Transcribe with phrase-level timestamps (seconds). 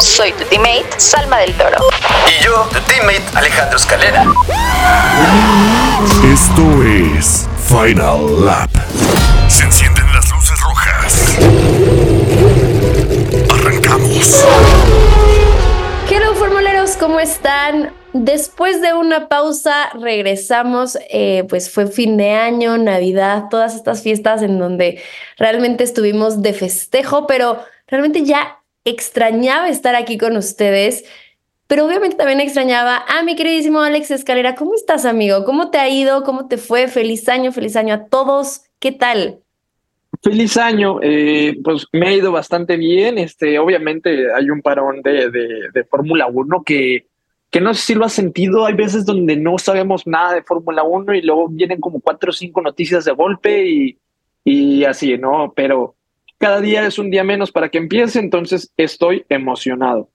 [0.00, 1.76] Soy tu teammate, Salma del Toro.
[2.26, 4.24] Y yo, tu teammate, Alejandro Escalera.
[6.24, 8.70] Esto es Final Lap.
[9.48, 11.38] Se encienden las luces rojas.
[13.50, 14.44] Arrancamos.
[16.10, 17.92] Hello formuleros, ¿cómo están?
[18.12, 24.42] Después de una pausa regresamos, eh, pues fue fin de año, Navidad, todas estas fiestas
[24.42, 25.00] en donde
[25.38, 28.59] realmente estuvimos de festejo, pero realmente ya
[28.90, 31.04] extrañaba estar aquí con ustedes,
[31.66, 34.56] pero obviamente también extrañaba a mi queridísimo Alex Escalera.
[34.56, 35.44] ¿Cómo estás, amigo?
[35.44, 36.24] ¿Cómo te ha ido?
[36.24, 36.88] ¿Cómo te fue?
[36.88, 38.62] Feliz año, feliz año a todos.
[38.80, 39.38] ¿Qué tal?
[40.22, 43.18] Feliz año, eh, pues me ha ido bastante bien.
[43.18, 47.06] Este, obviamente hay un parón de, de, Fórmula 1 que,
[47.50, 48.66] que no sé si lo has sentido.
[48.66, 52.32] Hay veces donde no sabemos nada de Fórmula 1 y luego vienen como cuatro o
[52.32, 53.98] cinco noticias de golpe y,
[54.44, 55.52] y así, ¿no?
[55.54, 55.94] Pero
[56.40, 60.08] cada día es un día menos para que empiece, entonces estoy emocionado.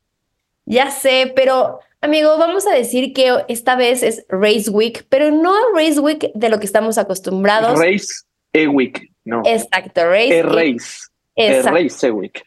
[0.66, 5.54] Ya sé, pero amigo, vamos a decir que esta vez es Race Week, pero no
[5.76, 7.80] Race Week de lo que estamos acostumbrados.
[7.80, 8.08] Race
[8.54, 9.44] E Week, no.
[9.46, 10.40] Exacto, Race.
[10.40, 11.06] E Race.
[11.36, 12.44] E Race E Week.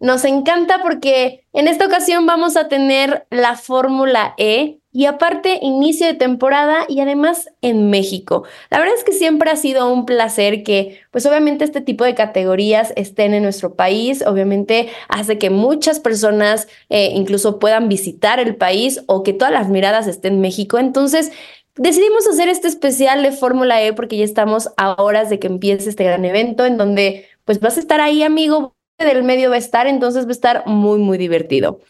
[0.00, 6.06] Nos encanta porque en esta ocasión vamos a tener la Fórmula E y aparte inicio
[6.06, 8.44] de temporada y además en México.
[8.70, 12.14] La verdad es que siempre ha sido un placer que pues obviamente este tipo de
[12.14, 18.56] categorías estén en nuestro país, obviamente hace que muchas personas eh, incluso puedan visitar el
[18.56, 20.78] país o que todas las miradas estén en México.
[20.78, 21.32] Entonces...
[21.76, 25.88] Decidimos hacer este especial de Fórmula E porque ya estamos a horas de que empiece
[25.88, 29.58] este gran evento en donde pues vas a estar ahí, amigo, del medio va a
[29.58, 31.80] estar, entonces va a estar muy, muy divertido.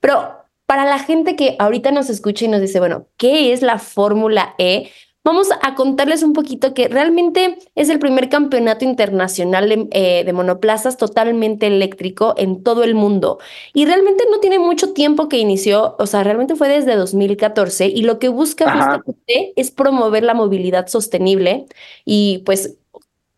[0.00, 3.78] Pero para la gente que ahorita nos escucha y nos dice, bueno, ¿qué es la
[3.78, 4.90] Fórmula E?
[5.26, 10.98] Vamos a contarles un poquito que realmente es el primer campeonato internacional de, eh, monoplazas
[10.98, 13.38] totalmente eléctrico en todo el mundo.
[13.72, 18.02] Y realmente no tiene mucho tiempo que inició, o sea, realmente fue desde 2014 y
[18.02, 21.66] lo que busca justamente es promover la movilidad sostenible
[22.04, 22.76] y pues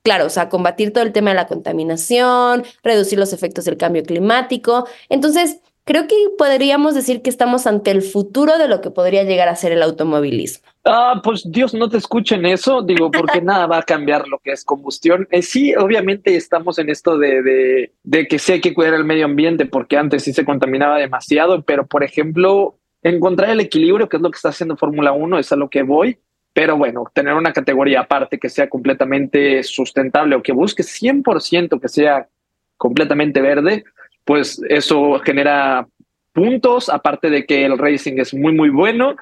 [0.03, 4.05] claro, o sea, combatir todo el tema de la contaminación, reducir los efectos del cambio
[4.05, 4.87] climático.
[5.09, 9.49] Entonces, creo que podríamos decir que estamos ante el futuro de lo que podría llegar
[9.49, 10.67] a ser el automovilismo.
[10.85, 14.51] Ah, pues Dios no te escuchen eso, digo, porque nada va a cambiar lo que
[14.51, 15.29] es combustión.
[15.31, 19.05] Eh, sí, obviamente estamos en esto de, de, de que sí hay que cuidar el
[19.05, 24.17] medio ambiente, porque antes sí se contaminaba demasiado, pero por ejemplo, encontrar el equilibrio, que
[24.17, 26.19] es lo que está haciendo Fórmula 1, es a lo que voy.
[26.53, 31.89] Pero bueno, tener una categoría aparte que sea completamente sustentable o que busque 100% que
[31.89, 32.29] sea
[32.77, 33.85] completamente verde,
[34.27, 35.87] pues eso genera
[36.33, 39.17] puntos, aparte de que el racing es muy, muy bueno.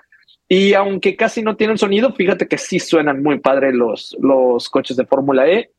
[0.48, 4.96] Y aunque casi no tienen sonido, fíjate que sí suenan muy padre los, los coches
[4.96, 5.70] de Fórmula E.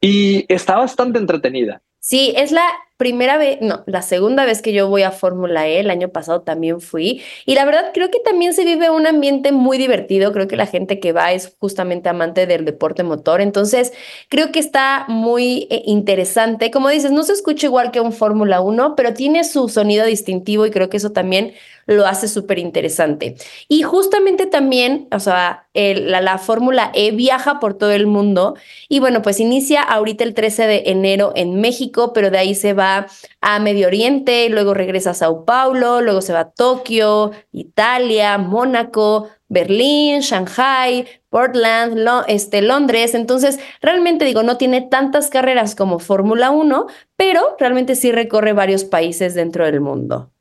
[0.00, 1.80] Y está bastante entretenida.
[2.00, 2.66] Sí, es la
[2.96, 6.42] primera vez, no, la segunda vez que yo voy a Fórmula E, el año pasado
[6.42, 10.48] también fui, y la verdad creo que también se vive un ambiente muy divertido, creo
[10.48, 13.92] que la gente que va es justamente amante del deporte motor, entonces
[14.28, 18.60] creo que está muy eh, interesante, como dices, no se escucha igual que un Fórmula
[18.60, 21.54] 1, pero tiene su sonido distintivo y creo que eso también
[21.86, 23.36] lo hace súper interesante.
[23.68, 28.56] Y justamente también, o sea, la, la Fórmula E viaja por todo el mundo
[28.88, 32.72] y bueno, pues inicia ahorita el 13 de enero en México, pero de ahí se
[32.72, 33.06] va
[33.40, 39.28] a Medio Oriente, luego regresa a Sao Paulo, luego se va a Tokio, Italia, Mónaco,
[39.48, 41.98] Berlín, Shanghai, Portland,
[42.28, 43.14] este, Londres.
[43.14, 46.86] Entonces, realmente digo, no tiene tantas carreras como Fórmula 1,
[47.16, 50.32] pero realmente sí recorre varios países dentro del mundo.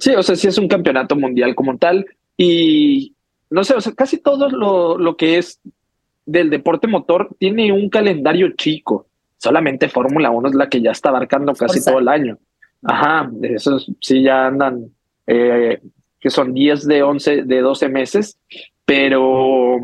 [0.00, 2.06] Sí, o sea, sí es un campeonato mundial como tal.
[2.36, 3.14] Y
[3.50, 5.60] no sé, o sea, casi todo lo, lo que es
[6.26, 9.06] del deporte motor tiene un calendario chico.
[9.38, 12.38] Solamente Fórmula 1 es la que ya está abarcando casi todo el año.
[12.84, 14.90] Ajá, esos sí ya andan,
[15.26, 15.80] eh,
[16.20, 18.38] que son 10 de 11, de 12 meses,
[18.84, 19.78] pero,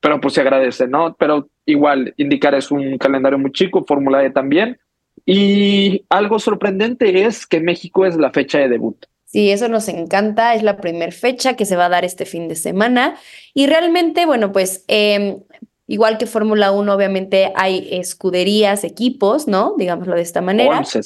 [0.00, 1.14] pero pues se agradece, ¿no?
[1.18, 4.78] Pero igual, indicar es un calendario muy chico, Fórmula E también.
[5.26, 8.96] Y algo sorprendente es que México es la fecha de debut.
[9.30, 10.54] Sí, eso nos encanta.
[10.54, 13.16] Es la primera fecha que se va a dar este fin de semana.
[13.52, 15.40] Y realmente, bueno, pues em,
[15.86, 19.74] igual que Fórmula 1, obviamente hay escuderías, equipos, ¿no?
[19.76, 20.82] Digámoslo de esta manera.
[20.84, 21.02] sí.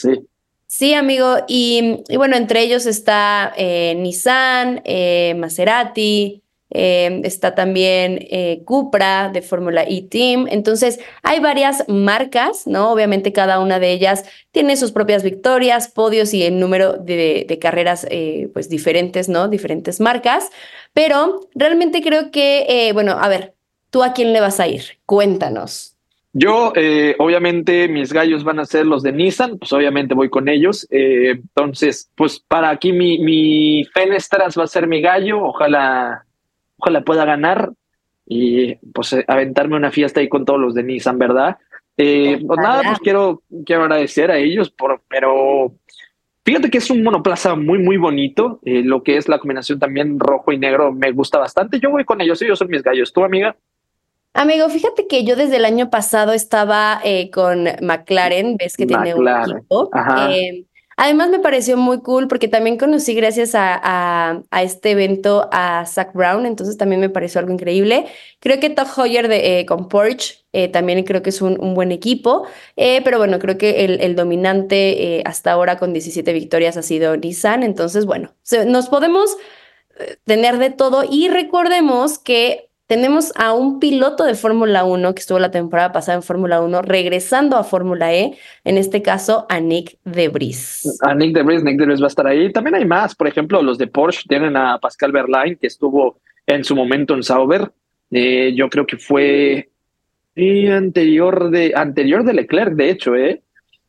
[0.68, 1.36] Sí, amigo.
[1.48, 6.41] Y, y bueno, entre ellos está eh, Nissan, eh, Maserati,
[6.74, 10.46] eh, está también eh, Cupra de Fórmula E Team.
[10.50, 12.90] Entonces, hay varias marcas, ¿no?
[12.90, 18.06] Obviamente cada una de ellas tiene sus propias victorias, podios y el número de, carreras
[18.10, 19.48] eh, pues diferentes, ¿no?
[19.48, 20.50] Diferentes marcas.
[20.94, 23.54] Pero realmente creo que, eh, bueno, a ver,
[23.90, 24.82] ¿tú a quién le vas a ir?
[25.06, 25.90] Cuéntanos.
[26.34, 26.72] Yo,
[27.18, 30.86] obviamente, mis gallos van a ser los de Nissan, pues obviamente voy con ellos.
[30.90, 36.24] Entonces, pues para aquí mi Fenestras va a ser mi gallo, ojalá,
[36.82, 37.72] ojalá pueda ganar
[38.26, 41.58] y pues eh, aventarme una fiesta ahí con todos los de Nissan, ¿verdad?
[41.96, 45.74] Eh, pues nada, pues quiero, quiero agradecer a ellos, por, pero
[46.44, 48.60] fíjate que es un monoplaza muy, muy bonito.
[48.64, 51.78] Eh, lo que es la combinación también rojo y negro me gusta bastante.
[51.78, 53.12] Yo voy con ellos, ellos son mis gallos.
[53.12, 53.54] ¿Tú, amiga?
[54.34, 59.14] Amigo, fíjate que yo desde el año pasado estaba eh, con McLaren, ves que tiene
[59.14, 59.90] un equipo.
[59.92, 60.32] ajá.
[60.32, 60.64] Eh,
[60.96, 63.80] además me pareció muy cool porque también conocí gracias a,
[64.50, 68.06] a- este evento a Zach Brown, entonces también me pareció algo increíble.
[68.40, 72.46] Creo que Todd Hoyer eh, con Porsche eh, también creo que es un, buen equipo,
[72.76, 77.16] eh, pero bueno, creo que el, el dominante hasta ahora con 17 victorias ha sido
[77.16, 78.34] Nissan, entonces bueno,
[78.66, 79.36] nos podemos
[80.24, 85.38] tener de todo y recordemos que tenemos a un piloto de Fórmula 1 que estuvo
[85.38, 89.96] la temporada pasada en Fórmula 1 regresando a Fórmula E, en este caso a Nick
[90.04, 90.82] Debris.
[91.00, 92.52] A Nick DeVries, Nick DeVries va a estar ahí.
[92.52, 96.64] También hay más, por ejemplo, los de Porsche tienen a Pascal Verlaine, que estuvo en
[96.64, 97.72] su momento en Sauber.
[98.10, 99.70] Eh, yo creo que fue
[100.70, 103.40] anterior de anterior de Leclerc, de hecho, eh.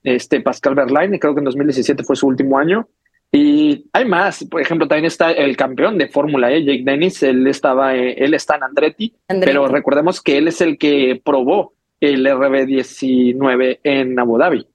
[0.02, 2.88] Este Pascal Verlaine, creo que en 2017 fue su último año.
[3.36, 7.48] Y hay más, por ejemplo, también está el campeón de Fórmula E, Jake Dennis, él
[7.48, 9.52] estaba, eh, él está en Andretti, Andretti.
[9.52, 14.68] pero recordemos que él es el que probó el RB19 en Abu Dhabi.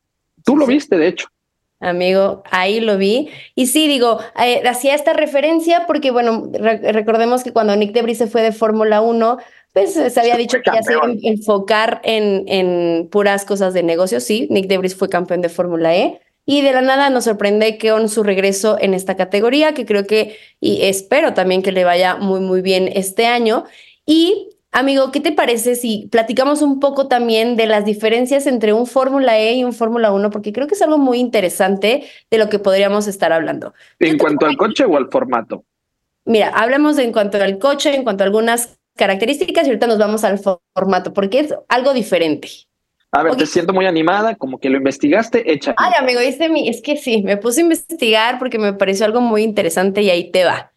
[0.44, 0.72] Tú lo Sí.
[0.72, 1.28] viste, de hecho.
[1.80, 3.28] Amigo, ahí lo vi.
[3.54, 8.18] Y sí, digo, eh, hacía esta referencia porque, bueno, re- recordemos que cuando Nick Debris
[8.18, 9.38] se fue de Fórmula 1,
[9.72, 13.74] pues eh, se había dicho que ya se iba a enfocar en, en puras cosas
[13.74, 14.18] de negocio.
[14.18, 16.20] Sí, Nick Debris fue campeón de Fórmula E.
[16.50, 20.06] Y de la nada nos sorprende que con su regreso en esta categoría, que creo
[20.06, 23.64] que, y espero también que le vaya muy, muy bien este año.
[24.06, 28.86] Y, amigo, ¿qué te parece si platicamos un poco también de las diferencias entre un
[28.86, 30.30] Fórmula E y un Fórmula 1?
[30.30, 33.74] Porque creo que es algo muy interesante de lo que podríamos estar hablando.
[33.98, 35.66] ¿En cuanto al coche o al formato?
[36.24, 39.98] Mira, hablamos de en cuanto al coche, en cuanto a algunas características y ahorita nos
[39.98, 42.48] vamos al fo- formato, porque es algo diferente.
[43.12, 45.74] A ver, te siento muy animada, como que lo investigaste, echa.
[45.78, 49.20] Ay, amigo, dice mi, es que sí, me puse a investigar porque me pareció algo
[49.20, 50.72] muy interesante y ahí te va.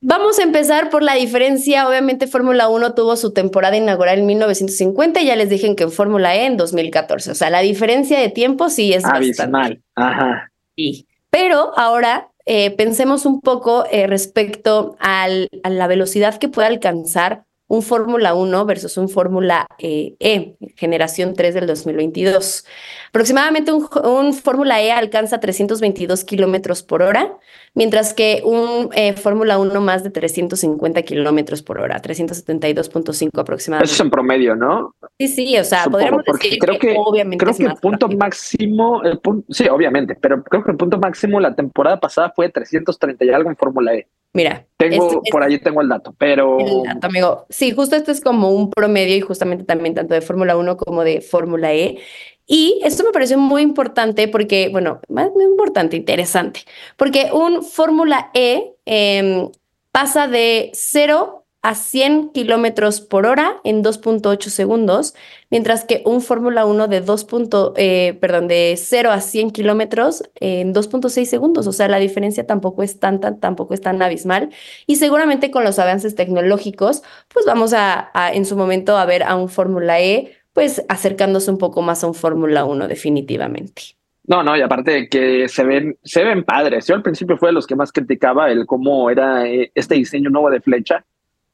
[0.00, 1.88] Vamos a empezar por la diferencia.
[1.88, 5.90] Obviamente, Fórmula 1 tuvo su temporada inaugural en 1950 y ya les dije que en
[5.90, 7.32] Fórmula E en 2014.
[7.32, 9.42] O sea, la diferencia de tiempo sí es bastante.
[9.42, 9.82] Abismal.
[9.96, 10.52] Ajá.
[10.76, 11.08] Sí.
[11.30, 17.42] Pero ahora eh, pensemos un poco eh, respecto al- a la velocidad que puede alcanzar
[17.68, 22.64] un Fórmula 1 versus un Fórmula eh, E, generación 3 del 2022.
[23.10, 27.36] Aproximadamente un, un Fórmula E alcanza 322 kilómetros por hora,
[27.74, 33.84] mientras que un eh, Fórmula 1 más de 350 kilómetros por hora, 372.5 aproximadamente.
[33.92, 34.94] Eso es en promedio, ¿no?
[35.18, 37.74] Sí, sí, o sea, Supongo, podríamos porque decir creo que, obviamente creo es que el
[37.74, 38.18] punto rápido.
[38.18, 42.48] máximo, el punto, sí, obviamente, pero creo que el punto máximo la temporada pasada fue
[42.48, 44.08] 330 y algo en Fórmula E.
[44.34, 47.46] Mira, Tengo, este- por ahí tengo el dato, pero El dato, amigo.
[47.58, 51.02] Sí, justo este es como un promedio y justamente también tanto de Fórmula 1 como
[51.02, 51.98] de Fórmula E.
[52.46, 56.60] Y esto me pareció muy importante porque, bueno, más importante, interesante,
[56.96, 59.50] porque un Fórmula E em,
[59.90, 65.14] pasa de 0 a 100 kilómetros por hora en 2.8 segundos,
[65.50, 67.24] mientras que un Fórmula 1 de 2.
[67.24, 71.66] punto- eh, perdón, de 0 a 100 kilómetros en 2.6 segundos.
[71.66, 74.50] O sea, la diferencia tampoco es tan, tan, tampoco es tan abismal.
[74.86, 79.34] Y seguramente con los avances tecnológicos, pues vamos a, en su momento a ver a
[79.36, 83.82] un Fórmula E, pues acercándose un poco más a un Fórmula 1 definitivamente.
[84.26, 86.86] no, no, y aparte que se ven, se ven padres.
[86.86, 90.30] Yo al principio fue de los que más criticaba el cómo era eh, este diseño
[90.30, 91.04] nuevo de flecha,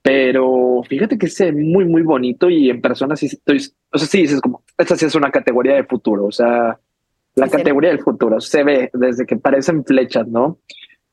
[0.04, 3.56] pero fíjate que es muy, muy bonito y en persona sí estoy,
[3.90, 6.78] o sea, sí dices como, esta sí es una categoría de futuro, o sea,
[7.36, 10.58] la Sí, categoría del futuro se ve desde que parecen flechas, ¿no?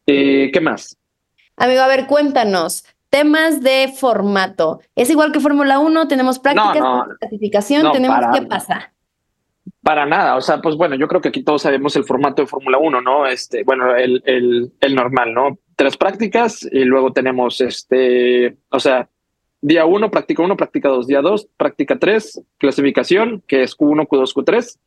[0.05, 0.97] Eh, ¿Qué más?
[1.55, 2.83] Amigo, a ver, cuéntanos.
[3.09, 4.81] Temas de formato.
[4.95, 6.07] ¿Es igual que Fórmula 1?
[6.09, 7.03] ¿Tenemos prácticas, no.
[7.03, 7.83] tenemos clasificación?
[7.83, 8.93] No, ¿Tenemos para- qué pasa?
[9.83, 12.47] Para nada, o sea, pues bueno, yo creo que aquí todos sabemos el formato de
[12.47, 13.25] Fórmula 1, ¿no?
[13.27, 15.59] Este, bueno, el, el, el normal, ¿no?
[15.75, 19.09] Tres prácticas y luego tenemos este, o sea,
[19.61, 24.33] día uno, práctica uno, práctica dos, día dos, práctica tres, clasificación, que es Q1, Q2,
[24.33, 24.77] Q3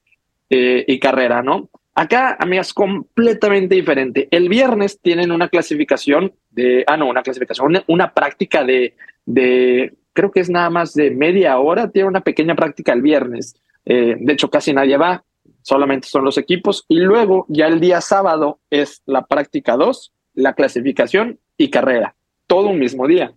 [0.51, 1.71] eh, y carrera, ¿no?
[1.95, 4.27] Acá, amigas, completamente diferente.
[4.33, 9.95] El viernes tienen una clasificación de, ah, no, una clasificación, una, una práctica de, de,
[10.13, 13.55] creo que es nada más de media hora, tiene una pequeña práctica el viernes.
[13.87, 15.25] Eh, de hecho, casi nadie va,
[15.63, 16.85] solamente son los equipos.
[16.89, 22.15] Y luego, ya el día sábado es la práctica 2, la clasificación y carrera,
[22.47, 23.33] todo un mismo día.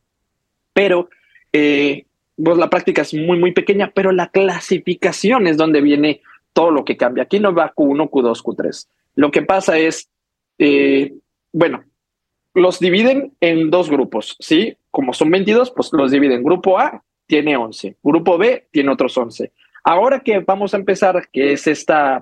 [0.74, 1.10] Pero,
[1.54, 2.06] eh,
[2.42, 6.22] pues la práctica es muy, muy pequeña, pero la clasificación es donde viene
[6.54, 7.24] todo lo que cambia.
[7.24, 8.88] Aquí no va Q1, Q2, Q3.
[9.16, 10.10] Lo que pasa es,
[10.60, 11.14] eh,
[11.52, 11.84] bueno,
[12.54, 14.76] los dividen en dos grupos, ¿sí?
[14.92, 16.44] Como son 22, pues los dividen.
[16.44, 19.52] Grupo A tiene 11, grupo B tiene otros 11.
[19.90, 22.22] Ahora que vamos a empezar, que es esta,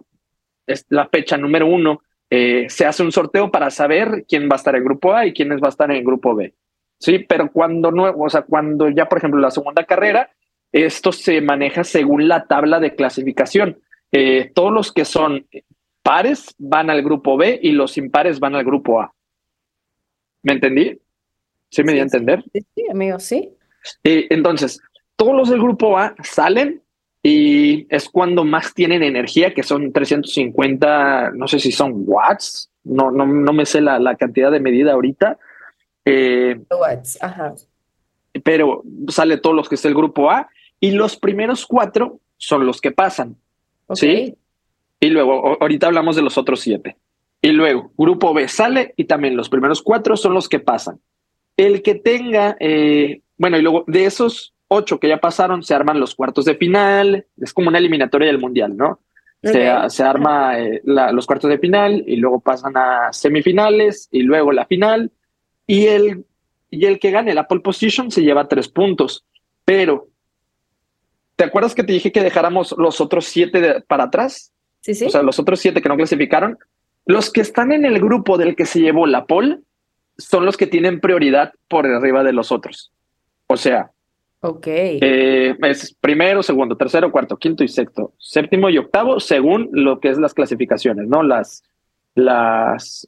[0.68, 4.58] es la fecha número uno, eh, se hace un sorteo para saber quién va a
[4.58, 6.54] estar en grupo A y quién va a estar en el grupo B.
[7.00, 10.30] Sí, pero cuando no, o sea, cuando ya, por ejemplo, la segunda carrera,
[10.72, 13.80] esto se maneja según la tabla de clasificación.
[14.12, 15.48] Eh, todos los que son
[16.04, 19.12] pares van al grupo B y los impares van al grupo A.
[20.44, 21.00] ¿Me entendí?
[21.72, 22.44] ¿Sí me di a entender?
[22.54, 23.50] Sí, sí, amigo, sí.
[24.04, 24.80] Eh, entonces,
[25.16, 26.85] todos los del grupo A salen
[27.28, 33.10] y es cuando más tienen energía, que son 350, no sé si son watts, no,
[33.10, 35.40] no, no me sé la, la cantidad de medida ahorita.
[36.06, 37.56] Eh, Watts, ajá.
[38.44, 42.80] pero sale todos los que es el grupo A y los primeros cuatro son los
[42.80, 43.38] que pasan.
[43.96, 44.36] ¿Sí?
[45.00, 46.96] Y luego, ahorita hablamos de los otros siete.
[47.42, 51.00] Y luego, grupo B sale y también los primeros cuatro son los que pasan.
[51.58, 56.00] El que tenga, eh, bueno, y luego de esos ocho que ya pasaron, se arman
[56.00, 57.26] los cuartos de final.
[57.42, 59.00] Es como una eliminatoria del mundial, ¿no?
[59.42, 59.90] Se, Ok.
[59.90, 64.52] se arma eh, la- los cuartos de final y luego pasan a semifinales y luego
[64.52, 65.12] la final.
[65.68, 66.26] Y el,
[66.70, 69.24] y el que gane la pole position se lleva tres puntos.
[69.66, 70.08] Pero,
[71.36, 74.52] ¿te acuerdas que te dije que dejáramos los otros siete de- para atrás?
[74.82, 75.06] Sí, sí.
[75.06, 76.58] O sea, los otros siete que no clasificaron.
[77.06, 79.60] Los que están en el grupo del que se llevó la pole
[80.18, 82.92] son los que tienen prioridad por arriba de los otros.
[83.48, 83.92] O sea,
[84.42, 84.68] ok.
[84.68, 90.10] eh, es primero, segundo, tercero, cuarto, quinto y sexto, séptimo y octavo, según lo que
[90.10, 91.24] es las clasificaciones, ¿no?
[91.24, 91.64] Las,
[92.16, 93.08] las,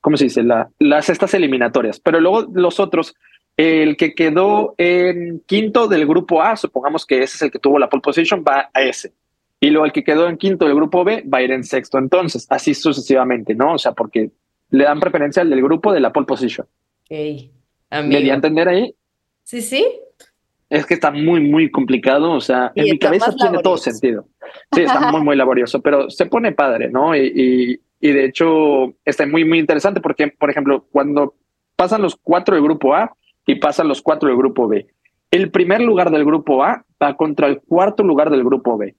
[0.00, 0.42] ¿cómo se dice?
[0.42, 2.00] La- las estas eliminatorias.
[2.00, 3.14] Pero luego los otros,
[3.56, 7.78] el que quedó en quinto del grupo A, supongamos que ese es el que tuvo
[7.78, 9.12] la pole position, va a ese.
[9.60, 11.96] Y luego el que quedó en quinto del grupo B va a ir en sexto.
[11.98, 13.74] Entonces, así sucesivamente, ¿no?
[13.74, 14.30] O sea, porque
[14.70, 16.66] le dan preferencia al del grupo de la pole position.
[17.04, 17.10] Ok.
[17.10, 17.46] ¿Me di
[18.16, 18.32] Amigo.
[18.32, 18.94] a entender ahí?
[19.44, 19.86] Sí, sí.
[20.72, 22.32] Es que está muy, muy complicado.
[22.32, 24.24] O sea, Y en mi cabeza tiene todo sentido.
[24.74, 27.14] Sí, está muy, muy laborioso, pero se pone padre, ¿no?
[27.14, 27.26] Y,
[28.00, 31.34] y, y de hecho está muy, muy interesante porque, por ejemplo, cuando
[31.76, 33.14] pasan los cuatro del grupo A
[33.44, 34.86] y pasan los cuatro del grupo B,
[35.30, 38.94] el primer lugar del grupo A va contra el cuarto lugar del grupo B.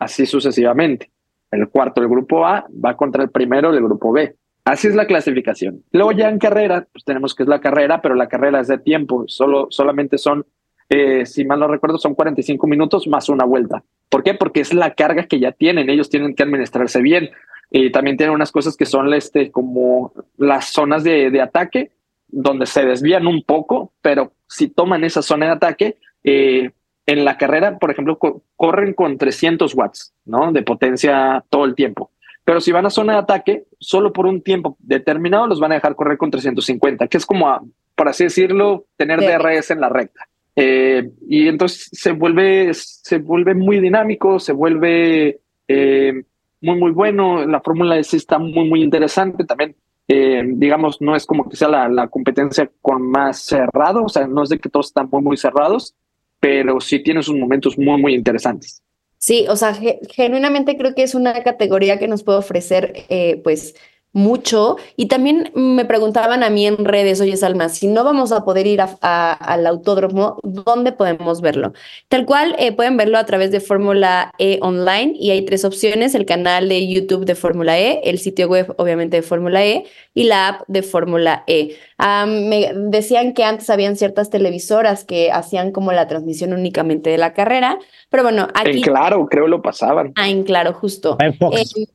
[0.00, 1.12] Así sucesivamente.
[1.52, 4.34] El cuarto del grupo A va contra el primero del grupo B.
[4.64, 5.84] Así es la clasificación.
[5.92, 8.78] Luego ya en carrera, pues tenemos que es la carrera, pero la carrera es de
[8.78, 9.24] tiempo.
[9.28, 10.44] Solo, solamente son,
[10.88, 13.82] eh, si mal no recuerdo, son 45 minutos más una vuelta.
[14.08, 14.34] ¿Por qué?
[14.34, 15.88] Porque es la carga que ya tienen.
[15.90, 17.30] Ellos tienen que administrarse bien.
[17.70, 21.90] Y también tienen unas cosas que son este, como las zonas de, de ataque,
[22.28, 26.70] donde se desvían un poco, pero si toman esa zona de ataque, eh,
[27.06, 30.52] en la carrera, por ejemplo, co- corren con 300 watts, ¿no?
[30.52, 32.10] De potencia todo el tiempo.
[32.44, 35.76] Pero si van a zona de ataque, solo por un tiempo determinado los van a
[35.76, 37.62] dejar correr con 350, que es como, a,
[37.96, 39.18] por así decirlo, tener.
[39.20, 40.28] DRS en la recta.
[40.56, 46.22] Eh, y entonces se vuelve, se vuelve muy dinámico, se vuelve eh,
[46.60, 47.44] muy, muy bueno.
[47.46, 49.44] La Fórmula S está muy, muy interesante.
[49.44, 49.74] También,
[50.08, 54.26] eh, digamos, no es como que sea la, la competencia con más cerrado, o sea,
[54.26, 55.94] no es de que todos están muy, muy cerrados,
[56.40, 58.82] pero sí tiene sus momentos muy, muy interesantes.
[59.18, 63.40] Sí, o sea, ge- genuinamente creo que es una categoría que nos puede ofrecer, eh,
[63.42, 63.74] pues,
[64.14, 64.76] mucho.
[64.96, 68.66] Y también me preguntaban a mí en redes, oye, Salma, si no vamos a poder
[68.66, 71.74] ir a- a- al autódromo, ¿dónde podemos verlo?
[72.08, 76.14] Tal cual, eh, pueden verlo a través de Fórmula E Online y hay tres opciones,
[76.14, 80.24] el canal de YouTube de Fórmula E, el sitio web, obviamente, de Fórmula E y
[80.24, 81.76] la app de Fórmula E.
[81.98, 87.18] Ah, me decían que antes habían ciertas televisoras que hacían como la transmisión únicamente de
[87.18, 87.78] la carrera,
[88.10, 90.12] pero bueno, En aquí claro, creo lo pasaban.
[90.14, 91.16] Ah, en claro, justo.
[91.20, 91.76] En Fox.
[91.76, 91.86] Eh,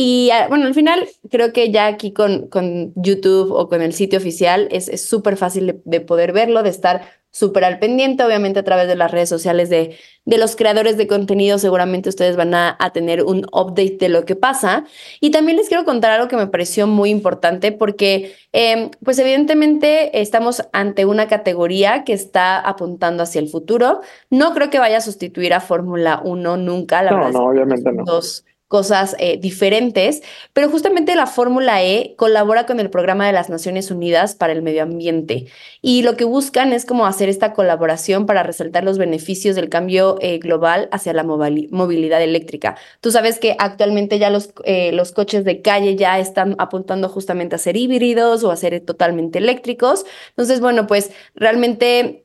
[0.00, 3.92] y ah, bueno, al final creo que ya aquí con, con YouTube o con el
[3.92, 7.02] sitio oficial es súper fácil de, de poder verlo, de estar
[7.32, 11.08] súper al pendiente, obviamente a través de las redes sociales de, de los creadores de
[11.08, 14.84] contenido, seguramente ustedes van a, a tener un update de lo que pasa.
[15.20, 20.20] Y también les quiero contar algo que me pareció muy importante porque, eh, pues evidentemente
[20.20, 24.00] estamos ante una categoría que está apuntando hacia el futuro.
[24.30, 27.92] No creo que vaya a sustituir a Fórmula 1 nunca, la No, verdad no, obviamente
[27.92, 28.04] no.
[28.04, 30.22] dos cosas eh, diferentes,
[30.52, 34.62] pero justamente la Fórmula E colabora con el programa de las Naciones Unidas para el
[34.62, 35.46] Medio Ambiente
[35.80, 40.16] y lo que buscan es como hacer esta colaboración para resaltar los beneficios del cambio
[40.20, 42.76] eh, global hacia la movilidad eléctrica.
[43.00, 47.56] Tú sabes que actualmente ya los, eh, los coches de calle ya están apuntando justamente
[47.56, 50.04] a ser híbridos o a ser totalmente eléctricos.
[50.30, 52.22] Entonces, bueno, pues realmente...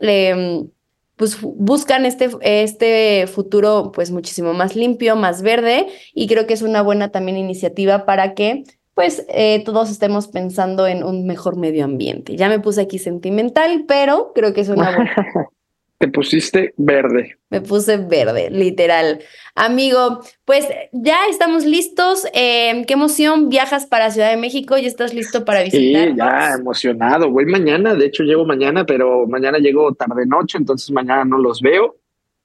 [1.24, 6.62] Pues buscan este, este futuro pues muchísimo más limpio, más verde y creo que es
[6.62, 11.86] una buena también iniciativa para que pues eh, todos estemos pensando en un mejor medio
[11.86, 12.36] ambiente.
[12.36, 15.16] Ya me puse aquí sentimental, pero creo que es una buena
[16.04, 17.38] Te pusiste verde.
[17.50, 19.22] Me puse verde, literal.
[19.56, 22.28] Amigo, pues ya estamos listos.
[22.34, 26.10] Em, qué emoción, viajas para Ciudad de México, ya estás listo para visitar.
[26.10, 27.32] Sí, ya emocionado.
[27.32, 31.62] Voy mañana, de hecho llego mañana, pero mañana llego tarde noche, entonces mañana no los
[31.62, 31.96] veo.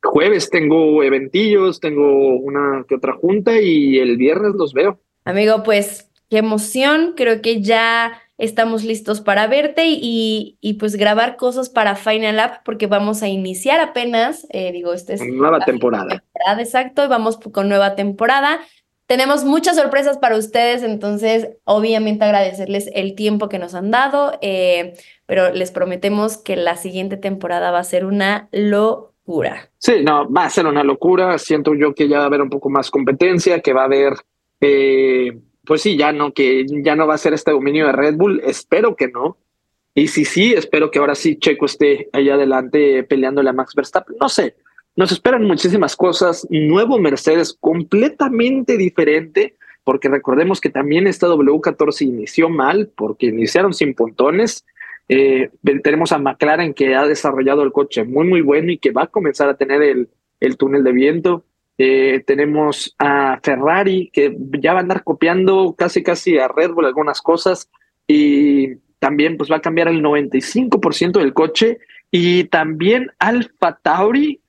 [0.05, 5.01] Jueves tengo eventillos, tengo una que otra junta y el viernes los veo.
[5.25, 7.15] Amigo, pues qué emoción.
[7.17, 12.65] Creo que ya estamos listos para verte y, y, pues grabar cosas para Final App
[12.65, 15.23] porque vamos a iniciar apenas, eh, digo, este es...
[15.27, 16.23] Nueva temporada.
[16.59, 18.61] Exacto, y vamos con nueva temporada.
[19.07, 24.95] Tenemos muchas sorpresas para ustedes, entonces obviamente agradecerles el tiempo que nos han dado, eh,
[25.27, 29.71] pero les prometemos que la siguiente temporada va a ser una locura.
[29.79, 31.39] Sí, no, va a ser una locura.
[31.39, 34.13] Siento yo que ya va a haber un poco más competencia, que va a haber...
[34.61, 35.39] Eh,
[35.69, 38.41] pues sí, ya no, que ya no va a ser este dominio de Red Bull,
[38.43, 39.37] espero que no.
[39.95, 44.17] Y si sí, espero que ahora sí Checo esté allá adelante peleándole a Max Verstappen.
[44.19, 44.57] No sé,
[44.97, 46.47] nos esperan muchísimas cosas.
[46.49, 53.93] Nuevo Mercedes completamente diferente, porque recordemos que también esta W14 inició mal, porque iniciaron sin
[53.93, 54.65] pontones.
[55.11, 55.51] Eh,
[55.83, 59.09] tenemos a McLaren que ha desarrollado el coche muy, muy bueno y que va a
[59.09, 60.09] comenzar a tener el,
[60.41, 61.45] el túnel de viento.
[61.79, 66.87] Eh, tenemos a Ferrari que ya va a andar copiando casi casi a Red Bull
[66.87, 67.71] algunas cosas
[68.07, 71.79] y también pues va a cambiar el 95% del coche
[72.11, 74.41] y también Alfa Tauri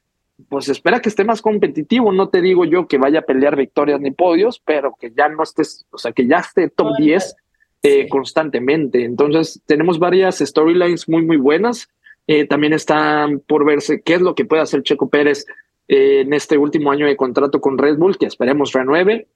[0.47, 3.99] pues espera que esté más competitivo, no te digo yo que vaya a pelear victorias
[3.99, 7.35] ni podios, pero que ya no estés, o sea, que ya esté top 10
[7.83, 9.03] eh, constantemente.
[9.03, 11.89] Entonces, tenemos varias storylines muy, muy buenas.
[12.27, 15.45] Eh, también están por verse qué es lo que puede hacer Checo Pérez
[15.89, 19.27] en este último año de contrato con Red Bull, que esperemos renueve.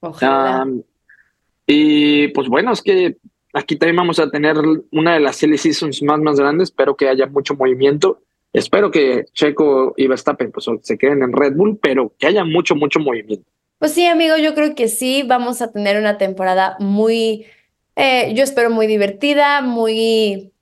[0.00, 0.66] Ojalá.
[1.66, 3.16] y pues bueno, es que
[3.52, 4.56] aquí también vamos a tener
[4.90, 6.70] una de las silly seasons más, más grandes.
[6.70, 8.22] Espero que haya mucho movimiento.
[8.54, 12.74] Espero que Checo y Verstappen pues, se queden en Red Bull, pero que haya mucho,
[12.74, 13.46] mucho movimiento.
[13.78, 15.24] Pues sí, amigo, yo creo que sí.
[15.26, 17.44] Vamos a tener una temporada muy,
[17.96, 20.52] eh, yo espero muy divertida, muy,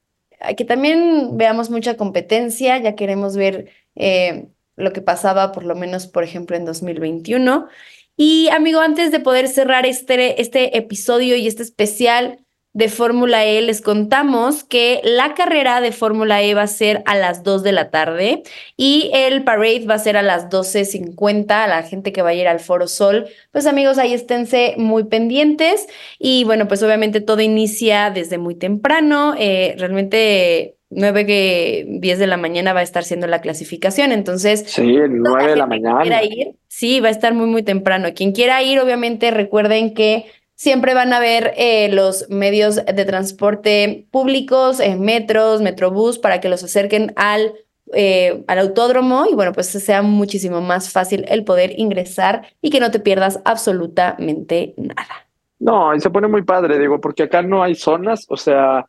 [0.57, 2.79] que también veamos mucha competencia.
[2.79, 7.69] Ya queremos ver eh, lo que pasaba por lo menos, por ejemplo, en 2021.
[8.17, 13.63] Y amigo, antes de poder cerrar este, este episodio y este especial de Fórmula E,
[13.63, 17.71] les contamos que la carrera de Fórmula E va a ser a las 2 de
[17.71, 18.43] la tarde
[18.77, 21.51] y el parade va a ser a las 12.50.
[21.51, 25.05] A la gente que va a ir al Foro Sol, pues amigos, ahí esténse muy
[25.05, 25.87] pendientes.
[26.19, 29.35] Y bueno, pues obviamente todo inicia desde muy temprano.
[29.39, 34.65] Eh, realmente 9 que 10 de la mañana va a estar siendo la clasificación, entonces...
[34.67, 36.23] Sí, 9 de la mañana.
[36.23, 38.09] Ir, sí, va a estar muy, muy temprano.
[38.15, 44.07] Quien quiera ir, obviamente recuerden que siempre van a ver eh, los medios de transporte
[44.11, 47.53] públicos, eh, metros, metrobús, para que los acerquen al,
[47.93, 52.81] eh, al autódromo y bueno, pues sea muchísimo más fácil el poder ingresar y que
[52.81, 55.27] no te pierdas absolutamente nada.
[55.59, 58.87] No, y se pone muy padre, digo, porque acá no hay zonas, o sea,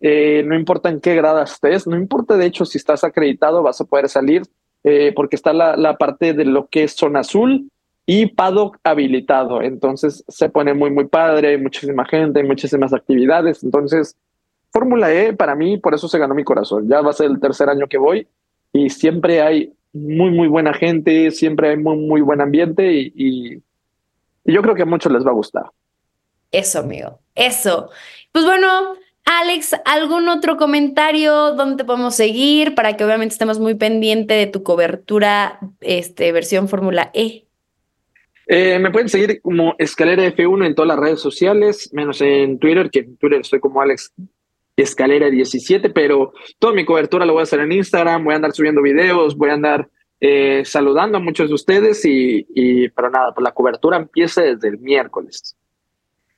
[0.00, 3.80] eh, no importa en qué grada estés, no importa de hecho si estás acreditado, vas
[3.80, 4.42] a poder salir,
[4.84, 7.70] eh, porque está la, la, parte de lo que es zona azul
[8.04, 9.62] y paddock habilitado.
[9.62, 13.64] Entonces se pone muy, muy padre, hay muchísima gente, hay muchísimas actividades.
[13.64, 14.16] Entonces,
[14.70, 16.88] Fórmula E para mí, por eso se ganó mi corazón.
[16.88, 18.28] Ya va a ser el tercer año que voy
[18.72, 23.54] y siempre hay muy, muy buena gente, siempre hay muy, muy buen ambiente y, y,
[24.44, 25.64] y yo creo que a muchos les va a gustar.
[26.52, 27.90] Eso, amigo, eso.
[28.30, 28.94] Pues bueno,
[29.26, 34.46] Alex, ¿algún otro comentario donde te podemos seguir para que obviamente estemos muy pendiente de
[34.46, 37.44] tu cobertura, este, versión Fórmula E?
[38.46, 42.88] Eh, me pueden seguir como Escalera F1 en todas las redes sociales, menos en Twitter,
[42.88, 44.14] que en Twitter estoy como Alex
[44.76, 48.52] Escalera 17, pero toda mi cobertura la voy a hacer en Instagram, voy a andar
[48.52, 49.88] subiendo videos, voy a andar
[50.20, 54.68] eh, saludando a muchos de ustedes y, y, pero nada, pues la cobertura empieza desde
[54.68, 55.56] el miércoles.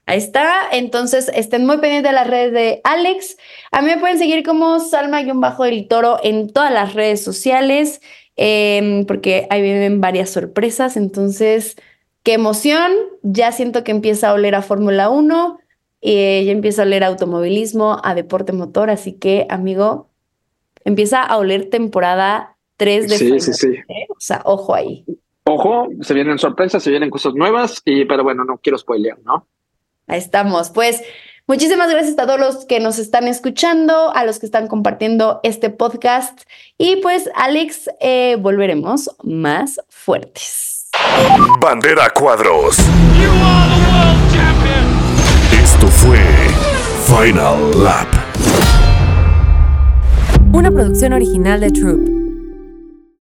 [0.09, 0.63] Ahí está.
[0.73, 3.37] Entonces, estén muy pendientes de las redes de Alex.
[3.71, 8.01] A mí me pueden seguir como Salma-del Toro en todas las redes sociales,
[8.39, 10.97] eh, porque ahí vienen varias sorpresas.
[10.97, 11.77] Entonces,
[12.23, 12.91] qué emoción,
[13.23, 15.59] ya siento que empieza a oler a Fórmula 1,
[16.01, 20.09] eh, ya empieza a oler a automovilismo, a deporte motor, así que amigo,
[20.87, 23.69] empieza a oler temporada 3 de Sí, Final, sí, sí.
[23.69, 24.07] ¿eh?
[24.09, 25.05] O sea, ojo ahí.
[25.45, 29.47] Ojo, se vienen sorpresas, se vienen cosas nuevas, y pero bueno, no quiero spoilear, ¿no?
[30.09, 30.71] Ahí estamos.
[30.71, 31.03] Pues
[31.47, 35.71] muchísimas gracias a todos los que nos están escuchando, a los que están compartiendo este
[35.71, 36.41] podcast.
[36.79, 40.89] Y pues, Alex, eh, volveremos más fuertes.
[41.61, 42.79] Bandera cuadros.
[45.53, 46.19] Esto fue
[47.07, 48.09] Final Lap.
[50.53, 52.28] Una producción original de Troop.